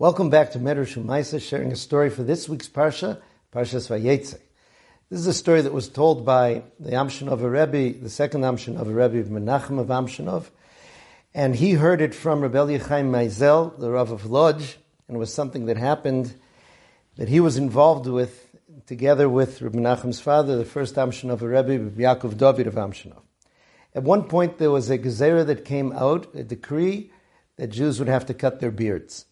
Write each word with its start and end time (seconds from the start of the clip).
Welcome 0.00 0.30
back 0.30 0.52
to 0.52 0.60
Medrash 0.60 0.96
Umaisa, 0.96 1.42
sharing 1.42 1.72
a 1.72 1.76
story 1.76 2.08
for 2.08 2.22
this 2.22 2.48
week's 2.48 2.68
Parsha, 2.68 3.20
Parshas 3.52 3.88
VaYeitzei. 3.88 4.38
This 5.10 5.18
is 5.18 5.26
a 5.26 5.34
story 5.34 5.60
that 5.62 5.72
was 5.72 5.88
told 5.88 6.24
by 6.24 6.62
the 6.78 6.92
Amshinov 6.92 7.42
Rebbe, 7.42 7.98
the 7.98 8.08
second 8.08 8.42
Amshinov 8.42 8.86
Rebbe 8.86 9.18
of 9.18 9.26
Menachem 9.26 9.80
of 9.80 9.88
Amshinov, 9.88 10.50
and 11.34 11.56
he 11.56 11.72
heard 11.72 12.00
it 12.00 12.14
from 12.14 12.42
Rebbe 12.42 12.78
Chaim 12.78 13.10
Maizel, 13.10 13.76
the 13.76 13.90
Rav 13.90 14.12
of 14.12 14.26
Lodz, 14.26 14.76
and 15.08 15.16
it 15.16 15.18
was 15.18 15.34
something 15.34 15.66
that 15.66 15.76
happened 15.76 16.32
that 17.16 17.28
he 17.28 17.40
was 17.40 17.56
involved 17.56 18.06
with 18.06 18.50
together 18.86 19.28
with 19.28 19.60
Rebbe 19.60 19.78
Menachem's 19.78 20.20
father, 20.20 20.56
the 20.56 20.64
first 20.64 20.94
Amshinov 20.94 21.40
Rebbe, 21.40 21.90
Yaakov 22.00 22.36
David 22.38 22.68
of 22.68 22.74
Amshinov. 22.74 23.22
At 23.96 24.04
one 24.04 24.28
point, 24.28 24.58
there 24.58 24.70
was 24.70 24.90
a 24.90 24.96
gezerah 24.96 25.46
that 25.46 25.64
came 25.64 25.90
out, 25.90 26.32
a 26.36 26.44
decree 26.44 27.10
that 27.56 27.70
Jews 27.70 27.98
would 27.98 28.06
have 28.06 28.26
to 28.26 28.34
cut 28.34 28.60
their 28.60 28.70
beards. 28.70 29.24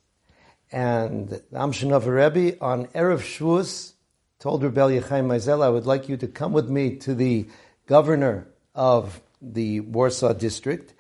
And 0.73 1.29
the 1.29 1.41
Amshinov 1.53 2.07
Rebbe 2.07 2.57
on 2.61 2.87
Erev 2.89 3.21
Shavuos 3.21 3.93
told 4.41 4.65
Rebbe 4.65 5.01
Chaim 5.01 5.29
Maizel, 5.29 5.63
I 5.63 5.69
would 5.69 5.87
like 5.87 6.09
you 6.09 6.17
to 6.17 6.27
come 6.27 6.53
with 6.53 6.69
me 6.69 6.97
to 6.97 7.15
the 7.15 7.47
governor 7.87 8.49
of 8.75 9.21
the 9.41 9.81
Warsaw 9.81 10.33
district, 10.33 10.93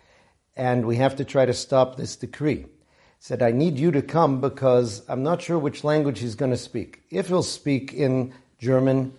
and 0.56 0.86
we 0.86 0.96
have 0.96 1.16
to 1.16 1.24
try 1.24 1.44
to 1.44 1.52
stop 1.52 1.96
this 1.96 2.16
decree. 2.16 2.58
He 2.58 2.68
said, 3.18 3.42
I 3.42 3.50
need 3.50 3.78
you 3.78 3.90
to 3.90 4.02
come 4.02 4.40
because 4.40 5.02
I'm 5.08 5.22
not 5.22 5.42
sure 5.42 5.58
which 5.58 5.84
language 5.84 6.20
he's 6.20 6.36
going 6.36 6.52
to 6.52 6.56
speak. 6.56 7.02
If 7.10 7.28
he'll 7.28 7.42
speak 7.42 7.92
in 7.92 8.32
German, 8.58 9.14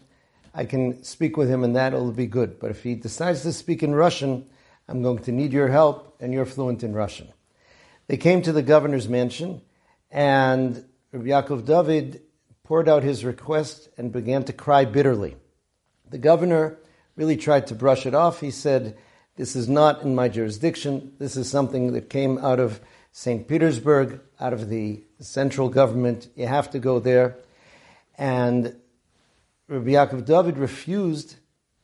I 0.53 0.65
can 0.65 1.03
speak 1.03 1.35
with 1.35 1.49
him 1.49 1.63
and 1.63 1.75
that 1.75 1.93
will 1.93 2.11
be 2.11 2.25
good. 2.25 2.59
But 2.59 2.71
if 2.71 2.83
he 2.83 2.95
decides 2.95 3.41
to 3.41 3.51
speak 3.51 3.83
in 3.83 3.93
Russian, 3.93 4.45
I'm 4.87 5.03
going 5.03 5.19
to 5.19 5.31
need 5.31 5.51
your 5.51 5.67
help, 5.67 6.15
and 6.21 6.33
you're 6.33 6.45
fluent 6.45 6.83
in 6.83 6.93
Russian. 6.93 7.27
They 8.07 8.17
came 8.17 8.41
to 8.43 8.53
the 8.53 8.61
governor's 8.61 9.09
mansion, 9.09 9.61
and 10.11 10.85
Rabbi 11.11 11.27
Yaakov 11.27 11.65
David 11.65 12.21
poured 12.63 12.89
out 12.89 13.03
his 13.03 13.23
request 13.23 13.89
and 13.97 14.11
began 14.11 14.43
to 14.43 14.53
cry 14.53 14.85
bitterly. 14.85 15.35
The 16.09 16.17
governor 16.17 16.77
really 17.15 17.37
tried 17.37 17.67
to 17.67 17.75
brush 17.75 18.05
it 18.05 18.13
off. 18.13 18.39
He 18.39 18.51
said, 18.51 18.97
This 19.35 19.55
is 19.55 19.67
not 19.67 20.01
in 20.03 20.15
my 20.15 20.29
jurisdiction. 20.29 21.13
This 21.19 21.35
is 21.35 21.49
something 21.49 21.93
that 21.93 22.09
came 22.09 22.37
out 22.37 22.59
of 22.59 22.79
St. 23.11 23.47
Petersburg, 23.47 24.21
out 24.39 24.53
of 24.53 24.69
the 24.69 25.03
central 25.19 25.69
government. 25.69 26.27
You 26.35 26.47
have 26.47 26.69
to 26.71 26.79
go 26.79 26.99
there. 26.99 27.37
And 28.17 28.75
Rabbi 29.67 29.91
Yaakov 29.91 30.25
David 30.25 30.57
refused 30.57 31.35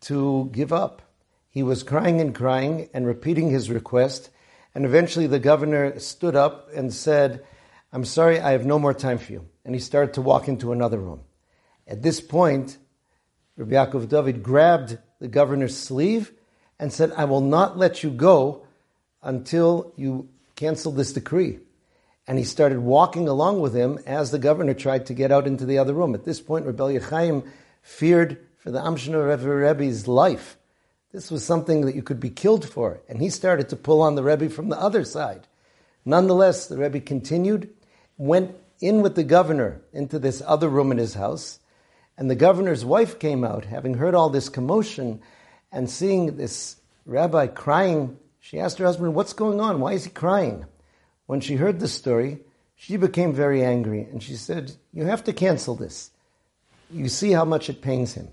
to 0.02 0.50
give 0.52 0.72
up. 0.72 1.02
He 1.50 1.64
was 1.64 1.84
crying 1.84 2.20
and 2.22 2.34
crying 2.34 2.90
and 2.94 3.06
repeating 3.06 3.50
his 3.50 3.70
request. 3.70 4.30
And 4.76 4.86
eventually 4.86 5.28
the 5.28 5.40
governor 5.40 6.00
stood 6.00 6.36
up 6.36 6.70
and 6.74 6.94
said, 6.94 7.44
I'm 7.94 8.06
sorry, 8.06 8.40
I 8.40 8.52
have 8.54 8.66
no 8.66 8.80
more 8.80 8.94
time 8.94 9.20
for 9.20 9.32
you. 9.32 9.48
And 9.64 9.76
he 9.76 9.80
started 9.80 10.16
to 10.16 10.22
walk 10.22 10.48
into 10.48 10.72
another 10.72 10.98
room. 10.98 11.22
At 11.88 12.02
this 12.02 12.20
point, 12.20 12.80
Rabbi 13.56 13.74
Yaakov 13.76 14.10
David 14.10 14.42
grabbed 14.42 14.98
the 15.20 15.28
governor's 15.28 15.78
sleeve 15.78 16.34
and 16.80 16.92
said, 16.92 17.12
I 17.16 17.26
will 17.26 17.42
not 17.42 17.78
let 17.78 18.04
you 18.04 18.10
go 18.10 18.66
until 19.22 19.94
you 19.96 20.28
cancel 20.56 20.92
this 20.92 21.14
decree. 21.14 21.60
And 22.26 22.40
he 22.40 22.44
started 22.44 22.80
walking 22.80 23.28
along 23.28 23.62
with 23.62 23.76
him 23.76 24.00
as 24.08 24.32
the 24.32 24.40
governor 24.40 24.74
tried 24.74 25.06
to 25.06 25.14
get 25.14 25.32
out 25.32 25.46
into 25.46 25.66
the 25.66 25.78
other 25.78 25.94
room. 25.94 26.16
At 26.16 26.26
this 26.26 26.42
point, 26.42 26.66
Rabbi 26.66 26.98
Chaim 26.98 27.44
feared 27.84 28.40
for 28.58 28.72
the 28.72 28.80
Amshina 28.80 29.62
Rebbe's 29.62 30.08
life. 30.08 30.58
This 31.12 31.30
was 31.30 31.46
something 31.46 31.82
that 31.86 31.96
you 31.96 32.02
could 32.02 32.20
be 32.20 32.32
killed 32.32 32.68
for. 32.68 33.02
And 33.08 33.22
he 33.22 33.30
started 33.30 33.70
to 33.70 33.76
pull 33.76 34.02
on 34.02 34.16
the 34.16 34.24
Rebbe 34.24 34.50
from 34.50 34.70
the 34.70 34.80
other 34.80 35.04
side. 35.04 35.48
Nonetheless, 36.06 36.68
the 36.68 36.78
Rebbe 36.78 37.00
continued 37.00 37.70
went 38.18 38.56
in 38.80 39.02
with 39.02 39.16
the 39.16 39.24
governor 39.24 39.82
into 39.92 40.20
this 40.20 40.42
other 40.46 40.70
room 40.70 40.92
in 40.92 40.98
his 40.98 41.14
house. 41.14 41.60
And 42.18 42.30
the 42.30 42.36
governor's 42.36 42.86
wife 42.86 43.18
came 43.18 43.44
out, 43.44 43.66
having 43.66 43.96
heard 43.96 44.14
all 44.14 44.30
this 44.30 44.50
commotion 44.50 45.22
and 45.72 45.90
seeing 45.90 46.38
this 46.38 46.78
rabbi 47.06 47.48
crying. 47.48 48.18
She 48.40 48.60
asked 48.60 48.78
her 48.78 48.86
husband, 48.86 49.16
What's 49.16 49.34
going 49.34 49.60
on? 49.60 49.80
Why 49.80 49.94
is 49.94 50.04
he 50.04 50.10
crying? 50.12 50.66
When 51.26 51.42
she 51.42 51.56
heard 51.56 51.80
the 51.80 51.88
story, 51.88 52.40
she 52.76 52.98
became 52.98 53.34
very 53.34 53.64
angry 53.64 54.02
and 54.02 54.22
she 54.22 54.36
said, 54.36 54.74
You 54.94 55.06
have 55.06 55.24
to 55.24 55.34
cancel 55.34 55.76
this. 55.76 56.12
You 56.92 57.10
see 57.10 57.32
how 57.32 57.46
much 57.46 57.70
it 57.70 57.82
pains 57.82 58.14
him. 58.14 58.30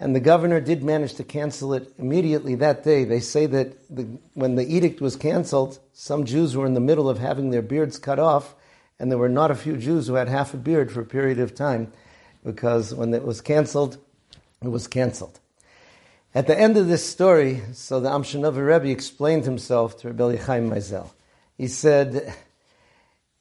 And 0.00 0.16
the 0.16 0.20
governor 0.20 0.60
did 0.60 0.82
manage 0.82 1.14
to 1.14 1.24
cancel 1.24 1.74
it 1.74 1.92
immediately 1.98 2.54
that 2.54 2.82
day. 2.82 3.04
They 3.04 3.20
say 3.20 3.44
that 3.44 3.76
the, 3.94 4.04
when 4.32 4.54
the 4.54 4.64
edict 4.64 5.02
was 5.02 5.14
canceled, 5.14 5.78
some 5.92 6.24
Jews 6.24 6.56
were 6.56 6.64
in 6.64 6.72
the 6.72 6.80
middle 6.80 7.10
of 7.10 7.18
having 7.18 7.50
their 7.50 7.60
beards 7.60 7.98
cut 7.98 8.18
off, 8.18 8.54
and 8.98 9.10
there 9.10 9.18
were 9.18 9.28
not 9.28 9.50
a 9.50 9.54
few 9.54 9.76
Jews 9.76 10.06
who 10.06 10.14
had 10.14 10.28
half 10.28 10.54
a 10.54 10.56
beard 10.56 10.90
for 10.90 11.02
a 11.02 11.06
period 11.06 11.38
of 11.38 11.54
time, 11.54 11.92
because 12.42 12.94
when 12.94 13.12
it 13.12 13.24
was 13.24 13.42
canceled, 13.42 13.98
it 14.62 14.68
was 14.68 14.88
canceled. 14.88 15.38
At 16.34 16.46
the 16.46 16.58
end 16.58 16.78
of 16.78 16.88
this 16.88 17.06
story, 17.06 17.60
so 17.74 18.00
the 18.00 18.08
Amshinover 18.08 18.66
Rebbe 18.66 18.88
explained 18.90 19.44
himself 19.44 19.98
to 19.98 20.08
Rebbe 20.08 20.42
Chaim 20.42 20.70
Maizel. 20.70 21.10
He 21.58 21.68
said, 21.68 22.32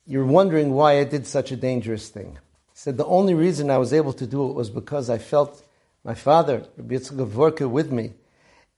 You're 0.06 0.26
wondering 0.26 0.74
why 0.74 1.00
I 1.00 1.06
did 1.06 1.26
such 1.26 1.54
a 1.54 1.56
dangerous 1.56 2.10
thing. 2.10 2.38
He 2.74 2.78
said, 2.80 2.98
The 2.98 3.06
only 3.06 3.34
reason 3.34 3.70
I 3.70 3.78
was 3.78 3.94
able 3.94 4.12
to 4.14 4.28
do 4.28 4.50
it 4.50 4.56
was 4.56 4.70
because 4.70 5.10
I 5.10 5.20
felt 5.20 5.64
my 6.04 6.14
father, 6.14 6.66
Rabbi 6.78 6.96
Yitzchak 6.96 7.28
Vorka, 7.30 7.70
with 7.70 7.92
me, 7.92 8.14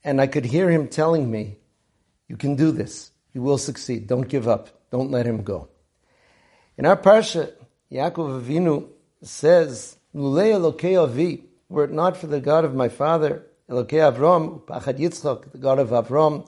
and 0.04 0.20
I 0.20 0.28
could 0.28 0.46
hear 0.46 0.70
him 0.70 0.88
telling 0.88 1.30
me, 1.30 1.58
"You 2.28 2.38
can 2.38 2.56
do 2.56 2.72
this. 2.72 3.12
You 3.34 3.42
will 3.42 3.58
succeed. 3.58 4.08
Don't 4.08 4.28
give 4.28 4.48
up. 4.48 4.70
Don't 4.90 5.12
let 5.12 5.26
him 5.26 5.44
go." 5.44 5.68
In 6.78 6.86
our 6.86 6.98
parsha, 6.98 7.52
Yaakov 7.92 8.42
Avinu 8.42 8.88
says, 9.22 9.98
"Lulei 10.16 10.54
Elokei 10.54 11.02
Avi, 11.02 11.44
were 11.70 11.84
it 11.86 11.92
not 11.92 12.18
for 12.18 12.28
the 12.28 12.42
God 12.42 12.66
of 12.66 12.74
my 12.74 12.90
father, 12.90 13.46
Elokei 13.70 14.12
Avram, 14.12 14.62
Pachad 14.62 14.98
Yitzchak, 14.98 15.52
the 15.52 15.58
God 15.58 15.80
of 15.80 15.90
Avram, 15.90 16.48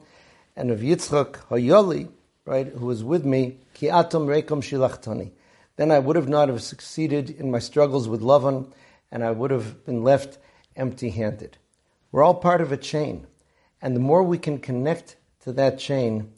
and 0.56 0.72
of 0.72 0.80
Yitzchak 0.80 1.36
Hayoli, 1.50 2.10
right, 2.46 2.68
who 2.68 2.86
was 2.86 3.04
with 3.04 3.24
me, 3.24 3.60
Ki 3.74 3.90
Atom 3.90 4.28
Rekom 4.28 4.62
Shilachtani." 4.62 5.32
Then 5.76 5.92
I 5.92 6.00
would 6.00 6.16
have 6.16 6.30
not 6.30 6.50
have 6.50 6.62
succeeded 6.62 7.30
in 7.30 7.52
my 7.52 7.60
struggles 7.60 8.08
with 8.08 8.22
Lavan, 8.22 8.72
and 9.12 9.24
I 9.24 9.32
would 9.32 9.52
have 9.52 9.86
been 9.86 10.04
left 10.04 10.38
empty 10.76 11.10
handed. 11.10 11.58
We're 12.12 12.24
all 12.24 12.36
part 12.36 12.62
of 12.62 12.72
a 12.72 12.78
chain. 12.78 13.28
And 13.82 13.96
the 13.96 14.00
more 14.00 14.24
we 14.24 14.38
can 14.38 14.60
connect 14.60 15.18
to 15.42 15.52
that 15.54 15.80
chain, 15.80 16.32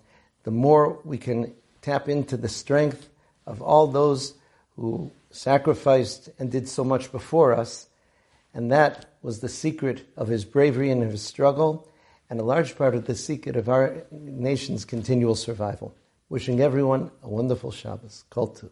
the 0.44 0.52
more 0.52 1.00
we 1.04 1.18
can 1.18 1.54
tap 1.82 2.10
into 2.10 2.38
the 2.38 2.50
strength 2.50 3.10
of 3.46 3.62
all 3.62 3.88
those 3.88 4.34
who 4.76 5.12
sacrificed 5.30 6.30
and 6.40 6.52
did 6.52 6.68
so 6.68 6.84
much 6.84 7.12
before 7.12 7.54
us. 7.54 7.88
And 8.54 8.72
that 8.72 9.14
was 9.22 9.40
the 9.40 9.50
secret 9.50 10.08
of 10.16 10.28
his 10.28 10.46
bravery 10.46 10.90
and 10.90 11.04
his 11.04 11.22
struggle, 11.22 11.88
and 12.30 12.40
a 12.40 12.44
large 12.44 12.78
part 12.78 12.96
of 12.96 13.06
the 13.06 13.16
secret 13.16 13.56
of 13.56 13.70
our 13.70 14.04
nation's 14.12 14.86
continual 14.86 15.36
survival. 15.36 15.94
Wishing 16.30 16.60
everyone 16.62 17.12
a 17.22 17.30
wonderful 17.30 17.72
Shabbos. 17.72 18.24
Kol 18.30 18.50
Tuv. 18.50 18.72